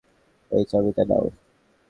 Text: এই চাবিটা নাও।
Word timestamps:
এই 0.51 0.63
চাবিটা 0.71 1.03
নাও। 1.09 1.25